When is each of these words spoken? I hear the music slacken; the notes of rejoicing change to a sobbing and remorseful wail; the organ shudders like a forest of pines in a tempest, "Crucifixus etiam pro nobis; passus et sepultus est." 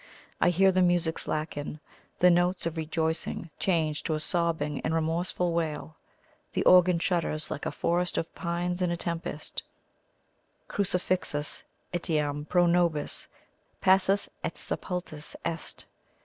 I 0.41 0.49
hear 0.49 0.71
the 0.71 0.81
music 0.81 1.19
slacken; 1.19 1.79
the 2.17 2.31
notes 2.31 2.65
of 2.65 2.75
rejoicing 2.75 3.51
change 3.59 4.01
to 4.05 4.15
a 4.15 4.19
sobbing 4.19 4.81
and 4.81 4.95
remorseful 4.95 5.53
wail; 5.53 5.95
the 6.53 6.65
organ 6.65 6.97
shudders 6.97 7.51
like 7.51 7.67
a 7.67 7.71
forest 7.71 8.17
of 8.17 8.33
pines 8.33 8.81
in 8.81 8.89
a 8.89 8.97
tempest, 8.97 9.61
"Crucifixus 10.67 11.61
etiam 11.93 12.45
pro 12.49 12.65
nobis; 12.65 13.27
passus 13.79 14.27
et 14.43 14.57
sepultus 14.57 15.35
est." 15.45 15.85